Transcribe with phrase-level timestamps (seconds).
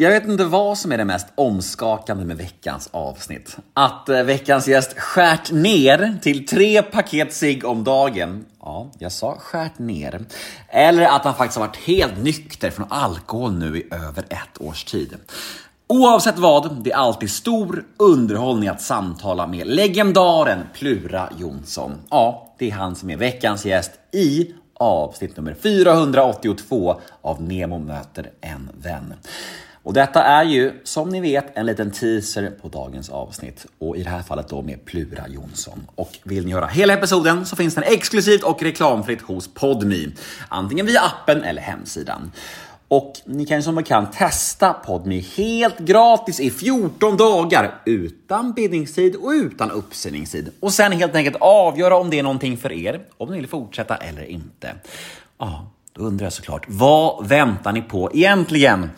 [0.00, 3.56] Jag vet inte vad som är det mest omskakande med veckans avsnitt.
[3.74, 8.44] Att eh, veckans gäst skärt ner till tre paket cigg om dagen.
[8.60, 10.24] Ja, jag sa skärt ner.
[10.68, 14.84] Eller att han faktiskt har varit helt nykter från alkohol nu i över ett års
[14.84, 15.16] tid.
[15.86, 21.92] Oavsett vad, det är alltid stor underhållning att samtala med legendaren Plura Jonsson.
[22.10, 28.30] Ja, det är han som är veckans gäst i avsnitt nummer 482 av Nemo möter
[28.40, 29.14] en vän.
[29.82, 33.66] Och detta är ju, som ni vet, en liten teaser på dagens avsnitt.
[33.78, 35.86] Och i det här fallet då med Plura Jonsson.
[35.94, 40.06] Och vill ni höra hela episoden så finns den exklusivt och reklamfritt hos Podme.
[40.48, 42.32] Antingen via appen eller hemsidan.
[42.88, 49.16] Och ni kan ju som bekant testa Podme helt gratis i 14 dagar utan bindningstid
[49.16, 50.50] och utan uppsägningstid.
[50.60, 53.96] Och sen helt enkelt avgöra om det är någonting för er, om ni vill fortsätta
[53.96, 54.74] eller inte.
[55.38, 58.90] Ja, då undrar jag såklart, vad väntar ni på egentligen?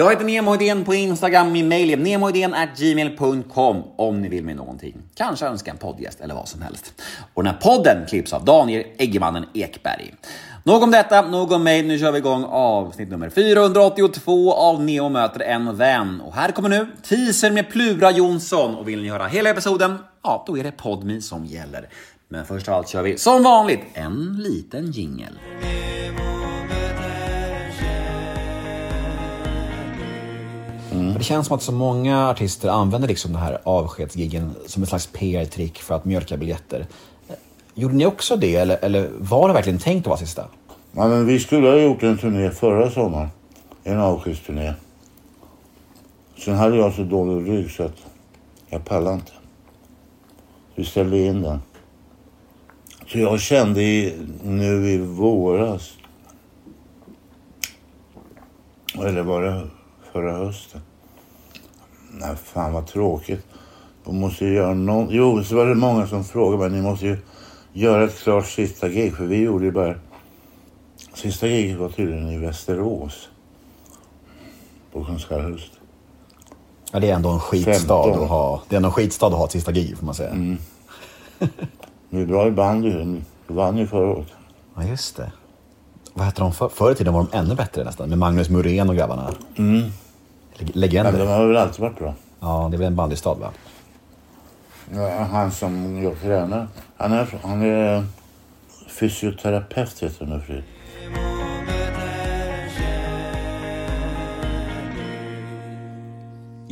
[0.00, 1.52] Jag heter Nemo Idén på Instagram.
[1.52, 5.02] Min mejl är nemoidén gmail.com om ni vill med någonting.
[5.14, 7.02] Kanske önska en poddgäst eller vad som helst.
[7.34, 10.14] Och den här podden klipps av Daniel Eggemannen Ekberg.
[10.64, 11.82] Nog om detta, nog om mig.
[11.82, 16.20] Nu kör vi igång avsnitt nummer 482 av Neo möter en vän.
[16.20, 18.74] Och här kommer nu teasern med Plura Jonsson.
[18.74, 21.88] Och vill ni höra hela episoden, ja, då är det Podmi som gäller.
[22.28, 25.38] Men först av allt kör vi som vanligt en liten jingel.
[31.18, 35.06] Det känns som att så många artister använder liksom den här avskedsgiggen som ett slags
[35.06, 36.86] PR-trick för att mjölka biljetter.
[37.74, 40.44] Gjorde ni också det eller, eller var det verkligen tänkt att vara sista?
[40.92, 43.28] Ja, men vi skulle ha gjort en turné förra sommaren.
[43.84, 44.74] En avskedsturné.
[46.38, 47.96] Sen hade jag så dålig rygg så att
[48.68, 49.32] jag pallade inte.
[50.74, 51.60] Vi ställde in den.
[53.06, 55.92] Så jag kände i, nu i våras.
[58.94, 59.66] Eller var det
[60.12, 60.80] förra hösten?
[62.10, 63.46] Nej, fan vad tråkigt.
[64.04, 65.08] De måste ju göra någon...
[65.10, 66.80] Jo, så var det många som frågade mig.
[66.80, 67.18] Ni måste ju
[67.72, 69.16] göra ett klart sista gig.
[69.16, 69.94] För vi gjorde ju bara...
[71.14, 73.28] Sista giget var tydligen i Västerås.
[74.92, 75.70] På Konserthuset.
[76.92, 78.22] Ja, det är ändå en skitstad 15.
[78.22, 78.62] att ha.
[78.68, 80.30] Det är ändå en skitstad att ha ett sista gig får man säga.
[80.30, 80.58] Mm.
[82.08, 82.90] Vi är bra i bandy.
[83.46, 84.28] Vi vann ju förra året.
[84.76, 85.32] Ja, just det.
[86.14, 88.08] Vad hette de för, förr i tiden var de ännu bättre nästan.
[88.08, 89.34] Med Magnus Muren och grabbarna.
[89.56, 89.90] Mm.
[90.60, 91.18] Legender.
[91.18, 92.14] de har väl alltid varit bra.
[92.40, 93.50] Ja, det är väl en bandystad va?
[94.94, 96.66] Ja, han som jag tränar.
[96.96, 98.04] Han är, han är
[98.88, 100.62] fysioterapeut heter han nu för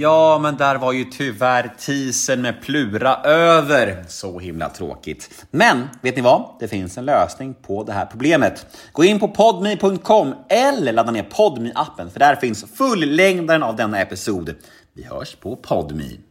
[0.00, 4.04] Ja, men där var ju tyvärr teasern med Plura över.
[4.08, 5.46] Så himla tråkigt.
[5.50, 6.56] Men vet ni vad?
[6.60, 8.66] Det finns en lösning på det här problemet.
[8.92, 14.00] Gå in på podme.com eller ladda ner podme appen för där finns fullängdaren av denna
[14.00, 14.54] episod.
[14.94, 16.27] Vi hörs på podme.